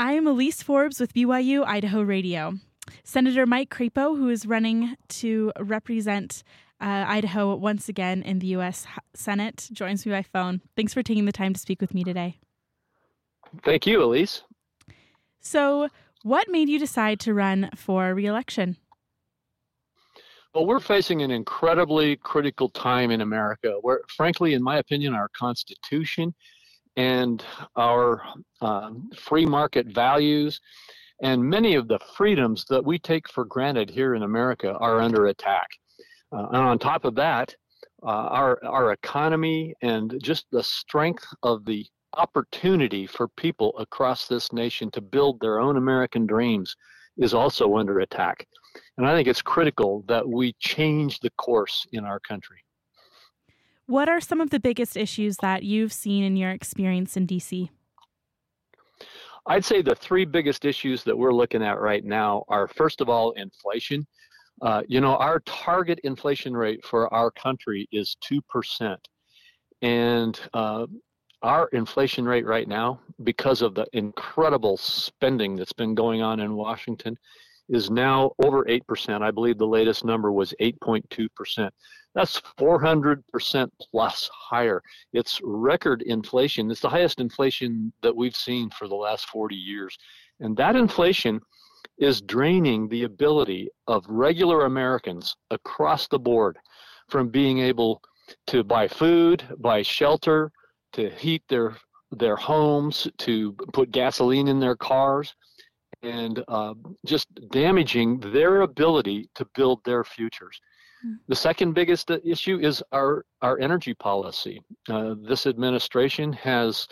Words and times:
I 0.00 0.12
am 0.12 0.26
Elise 0.26 0.62
Forbes 0.62 0.98
with 0.98 1.12
BYU 1.12 1.62
Idaho 1.62 2.00
Radio. 2.00 2.54
Senator 3.04 3.44
Mike 3.44 3.68
Crapo, 3.68 4.16
who 4.16 4.30
is 4.30 4.46
running 4.46 4.96
to 5.08 5.52
represent 5.60 6.42
uh, 6.80 7.04
Idaho 7.06 7.54
once 7.54 7.86
again 7.86 8.22
in 8.22 8.38
the 8.38 8.46
U.S. 8.46 8.86
Senate, 9.12 9.68
joins 9.74 10.06
me 10.06 10.12
by 10.12 10.22
phone. 10.22 10.62
Thanks 10.74 10.94
for 10.94 11.02
taking 11.02 11.26
the 11.26 11.32
time 11.32 11.52
to 11.52 11.60
speak 11.60 11.82
with 11.82 11.92
me 11.92 12.02
today. 12.02 12.38
Thank 13.62 13.86
you, 13.86 14.02
Elise. 14.02 14.42
So, 15.40 15.90
what 16.22 16.48
made 16.48 16.70
you 16.70 16.78
decide 16.78 17.20
to 17.20 17.34
run 17.34 17.68
for 17.76 18.14
reelection? 18.14 18.78
Well, 20.54 20.64
we're 20.64 20.80
facing 20.80 21.20
an 21.20 21.30
incredibly 21.30 22.16
critical 22.16 22.70
time 22.70 23.10
in 23.10 23.20
America 23.20 23.74
where, 23.82 24.00
frankly, 24.16 24.54
in 24.54 24.62
my 24.62 24.78
opinion, 24.78 25.12
our 25.12 25.28
Constitution 25.36 26.34
and 26.96 27.44
our 27.76 28.22
uh, 28.60 28.90
free 29.16 29.46
market 29.46 29.86
values 29.86 30.60
and 31.22 31.42
many 31.42 31.74
of 31.74 31.86
the 31.88 31.98
freedoms 32.16 32.64
that 32.70 32.84
we 32.84 32.98
take 32.98 33.28
for 33.28 33.44
granted 33.44 33.90
here 33.90 34.14
in 34.14 34.22
America 34.22 34.72
are 34.74 35.00
under 35.00 35.26
attack. 35.26 35.68
Uh, 36.32 36.46
and 36.48 36.56
on 36.56 36.78
top 36.78 37.04
of 37.04 37.14
that, 37.14 37.54
uh, 38.02 38.06
our, 38.06 38.64
our 38.64 38.92
economy 38.92 39.74
and 39.82 40.18
just 40.22 40.46
the 40.50 40.62
strength 40.62 41.26
of 41.42 41.64
the 41.66 41.86
opportunity 42.16 43.06
for 43.06 43.28
people 43.28 43.76
across 43.78 44.26
this 44.26 44.52
nation 44.52 44.90
to 44.90 45.00
build 45.00 45.38
their 45.40 45.60
own 45.60 45.76
American 45.76 46.26
dreams 46.26 46.74
is 47.18 47.34
also 47.34 47.76
under 47.76 48.00
attack. 48.00 48.46
And 48.96 49.06
I 49.06 49.14
think 49.14 49.28
it's 49.28 49.42
critical 49.42 50.04
that 50.08 50.26
we 50.26 50.54
change 50.58 51.20
the 51.20 51.30
course 51.30 51.86
in 51.92 52.04
our 52.04 52.20
country. 52.20 52.58
What 53.90 54.08
are 54.08 54.20
some 54.20 54.40
of 54.40 54.50
the 54.50 54.60
biggest 54.60 54.96
issues 54.96 55.38
that 55.38 55.64
you've 55.64 55.92
seen 55.92 56.22
in 56.22 56.36
your 56.36 56.52
experience 56.52 57.16
in 57.16 57.26
DC? 57.26 57.70
I'd 59.48 59.64
say 59.64 59.82
the 59.82 59.96
three 59.96 60.24
biggest 60.24 60.64
issues 60.64 61.02
that 61.02 61.18
we're 61.18 61.34
looking 61.34 61.60
at 61.60 61.80
right 61.80 62.04
now 62.04 62.44
are 62.46 62.68
first 62.68 63.00
of 63.00 63.08
all, 63.08 63.32
inflation. 63.32 64.06
Uh, 64.62 64.82
you 64.86 65.00
know, 65.00 65.16
our 65.16 65.40
target 65.40 65.98
inflation 66.04 66.56
rate 66.56 66.84
for 66.84 67.12
our 67.12 67.32
country 67.32 67.88
is 67.90 68.16
2%. 68.30 68.96
And 69.82 70.38
uh, 70.54 70.86
our 71.42 71.66
inflation 71.72 72.24
rate 72.24 72.46
right 72.46 72.68
now, 72.68 73.00
because 73.24 73.60
of 73.60 73.74
the 73.74 73.88
incredible 73.92 74.76
spending 74.76 75.56
that's 75.56 75.72
been 75.72 75.96
going 75.96 76.22
on 76.22 76.38
in 76.38 76.54
Washington, 76.54 77.18
is 77.68 77.90
now 77.90 78.30
over 78.44 78.64
8%. 78.66 79.20
I 79.20 79.32
believe 79.32 79.58
the 79.58 79.66
latest 79.66 80.04
number 80.04 80.30
was 80.30 80.54
8.2%. 80.60 81.70
That's 82.14 82.40
400% 82.58 83.70
plus 83.90 84.28
higher. 84.32 84.82
It's 85.12 85.40
record 85.44 86.02
inflation. 86.02 86.70
It's 86.70 86.80
the 86.80 86.88
highest 86.88 87.20
inflation 87.20 87.92
that 88.02 88.14
we've 88.14 88.34
seen 88.34 88.70
for 88.70 88.88
the 88.88 88.96
last 88.96 89.28
40 89.28 89.54
years. 89.54 89.96
And 90.40 90.56
that 90.56 90.74
inflation 90.74 91.40
is 91.98 92.20
draining 92.22 92.88
the 92.88 93.04
ability 93.04 93.68
of 93.86 94.04
regular 94.08 94.64
Americans 94.64 95.36
across 95.50 96.08
the 96.08 96.18
board 96.18 96.58
from 97.08 97.28
being 97.28 97.58
able 97.58 98.02
to 98.46 98.64
buy 98.64 98.88
food, 98.88 99.44
buy 99.58 99.82
shelter, 99.82 100.50
to 100.92 101.10
heat 101.10 101.42
their 101.48 101.76
their 102.12 102.34
homes, 102.34 103.06
to 103.18 103.52
put 103.72 103.92
gasoline 103.92 104.48
in 104.48 104.58
their 104.58 104.74
cars, 104.74 105.32
and 106.02 106.42
uh, 106.48 106.74
just 107.06 107.28
damaging 107.50 108.18
their 108.18 108.62
ability 108.62 109.28
to 109.36 109.46
build 109.54 109.84
their 109.84 110.02
futures. 110.02 110.60
The 111.28 111.36
second 111.36 111.72
biggest 111.74 112.10
issue 112.10 112.58
is 112.58 112.82
our, 112.92 113.24
our 113.42 113.58
energy 113.58 113.94
policy. 113.94 114.62
Uh, 114.88 115.14
this 115.22 115.46
administration 115.46 116.32
has 116.34 116.86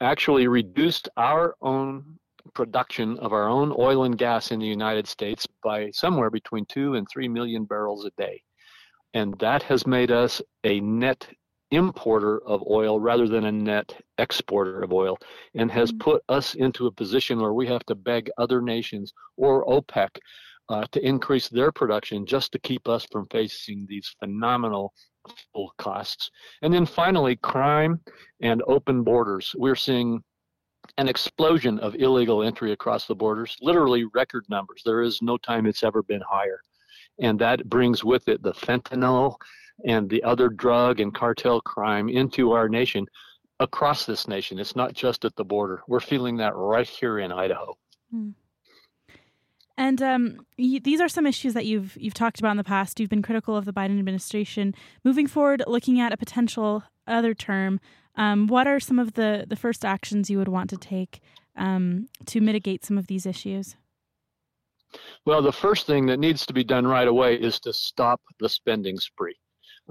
actually 0.00 0.48
reduced 0.48 1.08
our 1.16 1.54
own 1.60 2.18
production 2.54 3.18
of 3.18 3.32
our 3.32 3.48
own 3.48 3.74
oil 3.78 4.04
and 4.04 4.16
gas 4.16 4.50
in 4.50 4.58
the 4.58 4.66
United 4.66 5.06
States 5.06 5.46
by 5.62 5.90
somewhere 5.92 6.30
between 6.30 6.64
two 6.66 6.94
and 6.94 7.06
three 7.08 7.28
million 7.28 7.64
barrels 7.64 8.04
a 8.04 8.10
day. 8.16 8.42
And 9.14 9.38
that 9.38 9.62
has 9.64 9.86
made 9.86 10.10
us 10.10 10.40
a 10.64 10.80
net 10.80 11.28
importer 11.70 12.42
of 12.46 12.64
oil 12.68 12.98
rather 12.98 13.28
than 13.28 13.44
a 13.44 13.52
net 13.52 13.94
exporter 14.18 14.82
of 14.82 14.92
oil 14.92 15.16
and 15.54 15.70
has 15.70 15.92
mm-hmm. 15.92 15.98
put 15.98 16.22
us 16.28 16.54
into 16.54 16.86
a 16.86 16.92
position 16.92 17.40
where 17.40 17.52
we 17.52 17.66
have 17.66 17.84
to 17.86 17.94
beg 17.94 18.30
other 18.38 18.60
nations 18.60 19.12
or 19.36 19.64
OPEC 19.66 20.08
uh, 20.70 20.84
to 20.92 21.04
increase 21.04 21.48
their 21.48 21.72
production 21.72 22.24
just 22.24 22.52
to 22.52 22.58
keep 22.60 22.88
us 22.88 23.06
from 23.10 23.26
facing 23.30 23.86
these 23.88 24.14
phenomenal 24.20 24.94
costs. 25.78 26.30
And 26.62 26.72
then 26.72 26.86
finally, 26.86 27.36
crime 27.36 28.00
and 28.40 28.62
open 28.66 29.02
borders. 29.02 29.54
We're 29.58 29.76
seeing 29.76 30.22
an 30.96 31.08
explosion 31.08 31.78
of 31.80 31.94
illegal 31.96 32.42
entry 32.42 32.72
across 32.72 33.06
the 33.06 33.14
borders, 33.14 33.56
literally 33.60 34.04
record 34.14 34.44
numbers. 34.48 34.82
There 34.84 35.02
is 35.02 35.20
no 35.20 35.36
time 35.36 35.66
it's 35.66 35.82
ever 35.82 36.02
been 36.02 36.22
higher. 36.28 36.60
And 37.20 37.38
that 37.40 37.68
brings 37.68 38.02
with 38.02 38.28
it 38.28 38.42
the 38.42 38.52
fentanyl 38.52 39.36
and 39.84 40.08
the 40.08 40.22
other 40.22 40.48
drug 40.48 41.00
and 41.00 41.14
cartel 41.14 41.60
crime 41.60 42.08
into 42.08 42.52
our 42.52 42.68
nation 42.68 43.06
across 43.58 44.06
this 44.06 44.26
nation. 44.26 44.58
It's 44.58 44.76
not 44.76 44.94
just 44.94 45.24
at 45.24 45.36
the 45.36 45.44
border. 45.44 45.82
We're 45.86 46.00
feeling 46.00 46.36
that 46.38 46.56
right 46.56 46.88
here 46.88 47.18
in 47.18 47.32
Idaho. 47.32 47.76
Hmm. 48.10 48.30
And 49.90 50.00
um, 50.02 50.46
these 50.56 51.00
are 51.00 51.08
some 51.08 51.26
issues 51.26 51.52
that 51.54 51.66
you've 51.66 51.96
you've 52.00 52.14
talked 52.14 52.38
about 52.38 52.52
in 52.52 52.56
the 52.58 52.62
past. 52.62 53.00
You've 53.00 53.10
been 53.10 53.22
critical 53.22 53.56
of 53.56 53.64
the 53.64 53.72
Biden 53.72 53.98
administration. 53.98 54.72
Moving 55.02 55.26
forward, 55.26 55.64
looking 55.66 55.98
at 55.98 56.12
a 56.12 56.16
potential 56.16 56.84
other 57.08 57.34
term, 57.34 57.80
um, 58.14 58.46
what 58.46 58.68
are 58.68 58.78
some 58.78 59.00
of 59.00 59.14
the 59.14 59.46
the 59.48 59.56
first 59.56 59.84
actions 59.84 60.30
you 60.30 60.38
would 60.38 60.46
want 60.46 60.70
to 60.70 60.76
take 60.76 61.20
um, 61.56 62.06
to 62.26 62.40
mitigate 62.40 62.84
some 62.84 62.98
of 62.98 63.08
these 63.08 63.26
issues? 63.26 63.74
Well, 65.26 65.42
the 65.42 65.50
first 65.50 65.88
thing 65.88 66.06
that 66.06 66.20
needs 66.20 66.46
to 66.46 66.52
be 66.52 66.62
done 66.62 66.86
right 66.86 67.08
away 67.08 67.34
is 67.34 67.58
to 67.60 67.72
stop 67.72 68.20
the 68.38 68.48
spending 68.48 68.96
spree. 68.96 69.34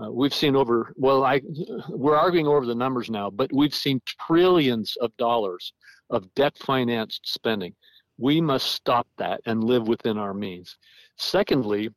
Uh, 0.02 0.09
we've 0.09 0.34
seen 0.34 0.56
over 0.56 0.94
well 0.96 1.26
i 1.26 1.42
we're 1.90 2.16
arguing 2.16 2.48
over 2.48 2.66
the 2.66 2.76
numbers 2.76 3.09
now 3.09 3.30
but 3.30 3.52
we've 3.52 3.76
seen 3.76 4.00
trillions 4.28 4.96
of 5.02 5.12
dollars 5.18 5.74
of 6.09 6.34
debt 6.36 6.56
financed 6.58 7.22
spending 7.26 7.74
we 8.19 8.41
must 8.41 8.72
stop 8.72 9.07
that 9.18 9.41
and 9.46 9.63
live 9.63 9.88
within 9.88 10.18
our 10.18 10.34
means 10.34 10.78
secondly 11.18 11.90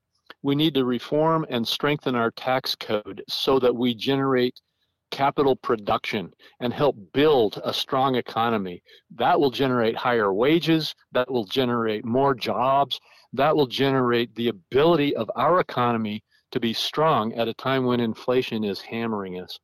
we 0.42 0.54
need 0.54 0.74
to 0.74 0.84
reform 0.84 1.44
and 1.50 1.66
strengthen 1.66 2.14
our 2.14 2.30
tax 2.32 2.74
code 2.74 3.22
so 3.28 3.58
that 3.58 3.74
we 3.74 3.94
generate 3.94 4.60
capital 5.10 5.54
production 5.54 6.32
and 6.60 6.72
help 6.72 6.96
build 7.12 7.60
a 7.64 7.72
strong 7.72 8.14
economy 8.14 8.82
that 9.14 9.38
will 9.38 9.50
generate 9.50 9.94
higher 9.94 10.32
wages 10.32 10.94
that 11.12 11.30
will 11.30 11.44
generate 11.44 12.04
more 12.04 12.34
jobs 12.34 12.98
that 13.32 13.54
will 13.54 13.66
generate 13.66 14.34
the 14.34 14.48
ability 14.48 15.14
of 15.16 15.30
our 15.36 15.60
economy 15.60 16.22
to 16.50 16.60
be 16.60 16.72
strong 16.72 17.32
at 17.34 17.48
a 17.48 17.54
time 17.54 17.84
when 17.84 18.00
inflation 18.00 18.62
is 18.62 18.80
hammering 18.80 19.40
us. 19.40 19.58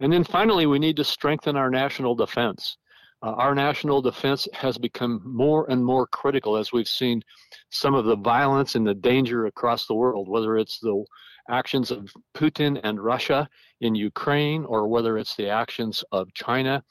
And 0.00 0.12
then 0.12 0.24
finally, 0.24 0.66
we 0.66 0.78
need 0.78 0.96
to 0.96 1.04
strengthen 1.04 1.56
our 1.56 1.70
national 1.70 2.14
defense. 2.14 2.78
Uh, 3.22 3.30
our 3.32 3.54
national 3.54 4.02
defense 4.02 4.48
has 4.52 4.76
become 4.76 5.20
more 5.24 5.70
and 5.70 5.84
more 5.84 6.06
critical 6.08 6.56
as 6.56 6.72
we've 6.72 6.88
seen 6.88 7.22
some 7.70 7.94
of 7.94 8.04
the 8.04 8.16
violence 8.16 8.74
and 8.74 8.86
the 8.86 8.94
danger 8.94 9.46
across 9.46 9.86
the 9.86 9.94
world, 9.94 10.28
whether 10.28 10.56
it's 10.56 10.80
the 10.80 11.04
actions 11.48 11.90
of 11.90 12.12
Putin 12.34 12.80
and 12.82 13.00
Russia 13.00 13.48
in 13.80 13.94
Ukraine 13.94 14.64
or 14.64 14.88
whether 14.88 15.18
it's 15.18 15.36
the 15.36 15.48
actions 15.48 16.04
of 16.12 16.32
China 16.34 16.82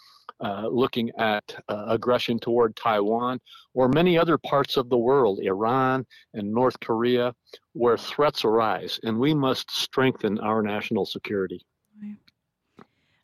uh, 0.42 0.68
looking 0.68 1.12
at 1.19 1.56
uh, 1.69 1.86
aggression 1.88 2.40
toward 2.40 2.75
Taiwan 2.75 3.40
or 3.74 3.90
many 3.90 4.18
other 4.18 4.38
parts 4.38 4.78
of 4.78 4.90
the 4.90 4.98
world, 4.98 5.40
Iran 5.42 6.06
and 6.34 6.52
North 6.52 6.80
Korea, 6.80 7.34
where 7.74 7.98
threats 7.98 8.44
arise, 8.44 9.00
and 9.03 9.19
we 9.19 9.34
must 9.34 9.69
strengthen 9.69 10.40
our 10.40 10.62
national 10.62 11.06
security. 11.06 11.62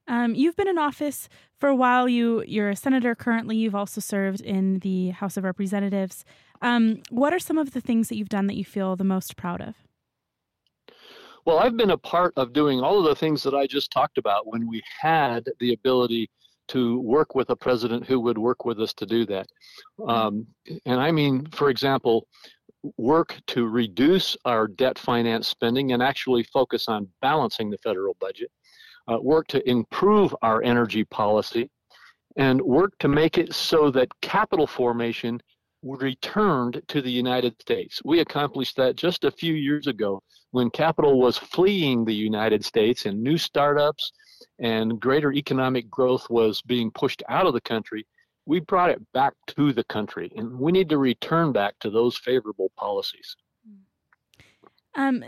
Um, 0.08 0.36
you've 0.36 0.56
been 0.56 0.68
in 0.68 0.78
office 0.78 1.28
for 1.60 1.70
a 1.70 1.76
while. 1.76 2.08
You 2.08 2.44
you're 2.48 2.70
a 2.70 2.76
senator 2.76 3.16
currently. 3.16 3.58
You've 3.58 3.76
also 3.76 4.02
served 4.02 4.42
in 4.42 4.80
the 4.80 5.10
House 5.10 5.38
of 5.38 5.44
Representatives. 5.44 6.24
Um, 6.62 7.02
what 7.10 7.34
are 7.34 7.40
some 7.40 7.58
of 7.58 7.72
the 7.72 7.82
things 7.82 8.10
that 8.10 8.18
you've 8.18 8.30
done 8.30 8.48
that 8.48 8.56
you 8.56 8.66
feel 8.66 8.96
the 8.96 9.04
most 9.04 9.36
proud 9.36 9.62
of? 9.62 9.76
Well, 11.46 11.60
I've 11.60 11.78
been 11.78 11.92
a 11.92 11.98
part 11.98 12.34
of 12.36 12.52
doing 12.52 12.82
all 12.82 13.00
of 13.00 13.06
the 13.06 13.16
things 13.16 13.42
that 13.44 13.54
I 13.54 13.68
just 13.68 13.92
talked 13.92 14.18
about 14.18 14.48
when 14.48 14.68
we 14.68 14.82
had 15.00 15.48
the 15.60 15.74
ability 15.74 16.30
to 16.70 17.00
work 17.00 17.36
with 17.36 17.50
a 17.50 17.56
president 17.56 18.06
who 18.06 18.20
would 18.20 18.38
work 18.38 18.66
with 18.66 18.82
us 18.82 18.94
to 18.96 19.06
do 19.06 19.26
that. 19.28 19.48
Um, 20.06 20.46
and 20.86 21.00
I 21.00 21.12
mean, 21.12 21.46
for 21.52 21.70
example, 21.70 22.28
work 22.98 23.40
to 23.48 23.68
reduce 23.68 24.36
our 24.46 24.68
debt 24.68 25.00
finance 25.00 25.48
spending 25.48 25.94
and 25.94 26.04
actually 26.04 26.44
focus 26.44 26.88
on 26.88 27.08
balancing 27.22 27.70
the 27.70 27.78
federal 27.78 28.16
budget, 28.20 28.52
uh, 29.08 29.18
work 29.22 29.48
to 29.48 29.70
improve 29.70 30.36
our 30.42 30.62
energy 30.64 31.04
policy, 31.04 31.70
and 32.36 32.62
work 32.62 32.94
to 33.00 33.08
make 33.08 33.38
it 33.38 33.54
so 33.54 33.90
that 33.92 34.10
capital 34.22 34.68
formation 34.68 35.42
returned 35.84 36.82
to 36.88 37.02
the 37.02 37.12
United 37.12 37.60
States. 37.62 38.02
We 38.04 38.20
accomplished 38.20 38.76
that 38.78 38.96
just 38.96 39.24
a 39.24 39.32
few 39.32 39.54
years 39.54 39.88
ago 39.88 40.22
when 40.52 40.70
capital 40.70 41.20
was 41.20 41.38
fleeing 41.38 42.04
the 42.04 42.16
United 42.16 42.64
States 42.64 43.06
and 43.06 43.22
new 43.22 43.38
startups 43.38 44.12
and 44.60 45.00
greater 45.00 45.32
economic 45.34 45.90
growth 45.90 46.30
was 46.30 46.62
being 46.62 46.92
pushed 46.92 47.24
out 47.30 47.48
of 47.48 47.54
the 47.54 47.62
country. 47.62 48.06
we 48.46 48.62
brought 48.62 48.90
it 48.90 49.02
back 49.12 49.34
to 49.46 49.74
the 49.74 49.84
country, 49.84 50.32
and 50.38 50.58
we 50.58 50.72
need 50.72 50.88
to 50.88 50.98
return 50.98 51.52
back 51.52 51.78
to 51.82 51.90
those 51.90 52.16
favorable 52.16 52.72
policies. 52.78 53.36
Um, 54.96 55.22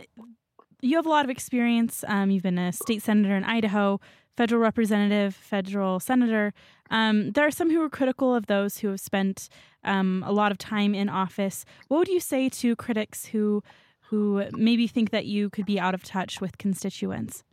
you 0.82 0.96
have 0.96 1.06
a 1.06 1.10
lot 1.10 1.26
of 1.26 1.30
experience. 1.30 2.04
Um, 2.08 2.30
you've 2.30 2.44
been 2.44 2.58
a 2.58 2.72
state 2.72 3.02
senator 3.02 3.36
in 3.36 3.44
Idaho, 3.44 4.00
federal 4.38 4.62
representative, 4.62 5.36
federal 5.36 6.00
senator. 6.00 6.54
Um, 6.90 7.32
there 7.32 7.46
are 7.46 7.52
some 7.52 7.70
who 7.70 7.82
are 7.82 7.90
critical 7.90 8.34
of 8.34 8.48
those 8.48 8.78
who 8.80 8.88
have 8.90 9.00
spent 9.00 9.50
um, 9.84 10.24
a 10.26 10.32
lot 10.32 10.52
of 10.52 10.58
time 10.58 10.96
in 10.96 11.10
office. 11.10 11.66
What 11.88 11.98
would 12.00 12.08
you 12.08 12.20
say 12.20 12.50
to 12.50 12.76
critics 12.76 13.26
who 13.26 13.64
who 14.10 14.44
maybe 14.54 14.88
think 14.88 15.12
that 15.12 15.28
you 15.28 15.52
could 15.52 15.68
be 15.68 15.80
out 15.80 15.94
of 15.94 16.04
touch 16.04 16.42
with 16.42 16.58
constituents? 16.58 17.44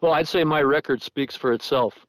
Well, 0.00 0.12
I'd 0.12 0.26
say 0.26 0.42
my 0.42 0.62
record 0.62 1.02
speaks 1.02 1.36
for 1.36 1.52
itself. 1.52 2.06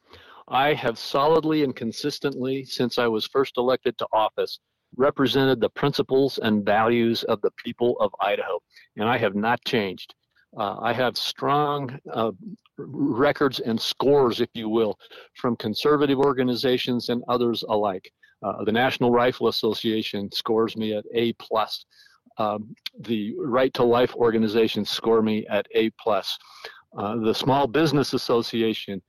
I 0.48 0.74
have 0.74 0.98
solidly 0.98 1.64
and 1.64 1.76
consistently, 1.76 2.64
since 2.64 2.98
I 2.98 3.08
was 3.08 3.28
first 3.28 3.58
elected 3.58 3.98
to 3.98 4.08
office, 4.14 4.60
represented 4.98 5.60
the 5.60 5.69
principles 5.69 6.40
and 6.42 6.66
values 6.66 7.24
of 7.24 7.42
the 7.42 7.51
people 7.63 7.98
of 8.00 8.12
Idaho, 8.19 8.60
and 8.98 9.10
I 9.10 9.18
have 9.18 9.36
not 9.36 9.63
changed. 9.66 10.13
Uh, 10.57 10.78
I 10.81 10.94
have 10.94 11.18
strong 11.18 11.98
uh, 12.12 12.31
records 12.78 13.60
and 13.60 13.80
scores, 13.80 14.42
if 14.42 14.50
you 14.54 14.69
will, 14.69 14.98
from 15.36 15.56
conservative 15.56 16.19
organizations 16.19 17.10
and 17.10 17.24
others 17.28 17.63
alike. 17.68 18.12
Uh, 18.44 18.63
the 18.66 18.72
National 18.72 19.12
Rifle 19.12 19.48
Association 19.48 20.31
scores 20.31 20.75
me 20.75 20.94
at 20.94 21.06
A 21.13 21.34
plus. 21.34 21.86
Um, 22.38 22.75
the 23.00 23.34
Right 23.38 23.74
to 23.75 23.84
Life 23.84 24.16
organization 24.16 24.86
score 24.86 25.22
me 25.22 25.45
at 25.48 25.66
A 25.75 25.90
plus. 25.92 26.38
Uh, 26.98 27.18
the 27.18 27.34
Small 27.34 27.68
Business 27.68 28.13
Association 28.13 29.01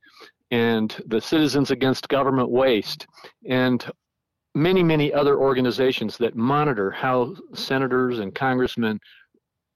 and 0.51 0.95
the 1.07 1.19
Citizens 1.19 1.71
Against 1.71 2.07
Government 2.07 2.49
Waste 2.49 3.07
and 3.47 3.85
many, 4.55 4.81
many 4.81 5.13
other 5.13 5.37
organizations 5.37 6.17
that 6.17 6.35
monitor 6.35 6.89
how 6.89 7.35
senators 7.53 8.19
and 8.19 8.33
congressmen 8.33 8.99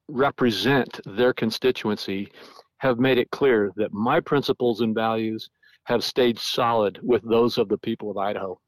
represent 0.07 0.99
their 1.05 1.33
constituency 1.33 2.31
have 2.77 2.97
made 2.97 3.17
it 3.17 3.29
clear 3.29 3.71
that 3.75 3.93
my 3.93 4.19
principles 4.19 4.79
and 4.81 4.95
values 4.95 5.49
have 5.83 6.03
stayed 6.03 6.39
solid 6.39 6.99
with 7.03 7.21
those 7.29 7.57
of 7.57 7.67
the 7.67 7.77
people 7.77 8.09
of 8.09 8.17
Idaho. 8.17 8.59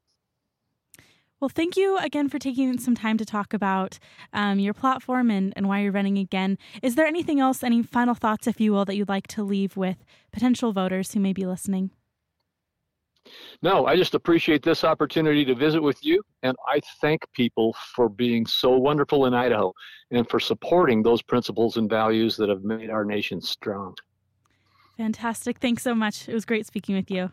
Well, 1.40 1.48
thank 1.48 1.76
you 1.76 1.98
again 1.98 2.28
for 2.28 2.38
taking 2.38 2.78
some 2.78 2.94
time 2.94 3.18
to 3.18 3.24
talk 3.24 3.52
about 3.52 3.98
um, 4.32 4.60
your 4.60 4.74
platform 4.74 5.28
and, 5.28 5.52
and 5.56 5.66
why 5.66 5.80
you're 5.80 5.90
running 5.90 6.18
again. 6.18 6.56
Is 6.82 6.94
there 6.94 7.06
anything 7.06 7.40
else, 7.40 7.64
any 7.64 7.82
final 7.82 8.14
thoughts, 8.14 8.46
if 8.46 8.60
you 8.60 8.72
will, 8.72 8.84
that 8.84 8.94
you'd 8.94 9.08
like 9.08 9.26
to 9.28 9.42
leave 9.42 9.76
with 9.76 10.04
potential 10.32 10.72
voters 10.72 11.12
who 11.12 11.20
may 11.20 11.32
be 11.32 11.44
listening? 11.44 11.90
No, 13.62 13.86
I 13.86 13.94
just 13.94 14.14
appreciate 14.16 14.64
this 14.64 14.82
opportunity 14.82 15.44
to 15.44 15.54
visit 15.54 15.80
with 15.80 16.04
you, 16.04 16.20
and 16.42 16.56
I 16.68 16.80
thank 17.00 17.24
people 17.32 17.76
for 17.94 18.08
being 18.08 18.44
so 18.44 18.76
wonderful 18.76 19.26
in 19.26 19.34
Idaho 19.34 19.72
and 20.10 20.28
for 20.28 20.40
supporting 20.40 21.00
those 21.00 21.22
principles 21.22 21.76
and 21.76 21.88
values 21.88 22.36
that 22.38 22.48
have 22.48 22.64
made 22.64 22.90
our 22.90 23.04
nation 23.04 23.40
strong. 23.40 23.94
Fantastic. 24.96 25.58
Thanks 25.58 25.84
so 25.84 25.94
much. 25.94 26.28
It 26.28 26.34
was 26.34 26.44
great 26.44 26.66
speaking 26.66 26.96
with 26.96 27.08
you. 27.08 27.30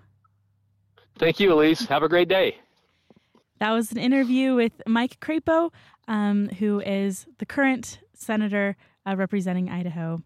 Thank 1.18 1.40
you, 1.40 1.52
Elise. 1.52 1.86
Have 1.88 2.04
a 2.04 2.10
great 2.10 2.30
day. 2.30 2.58
That 3.60 3.72
was 3.72 3.92
an 3.92 3.98
interview 3.98 4.54
with 4.54 4.82
Mike 4.86 5.20
Crapo, 5.20 5.72
um, 6.08 6.48
who 6.60 6.80
is 6.80 7.26
the 7.40 7.46
current 7.46 8.00
senator 8.14 8.78
uh, 9.06 9.16
representing 9.18 9.68
Idaho. 9.68 10.22